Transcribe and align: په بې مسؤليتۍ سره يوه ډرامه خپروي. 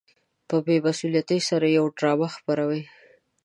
په 0.47 0.55
بې 0.65 0.75
مسؤليتۍ 0.85 1.39
سره 1.49 1.65
يوه 1.77 1.91
ډرامه 1.97 2.27
خپروي. 2.35 2.81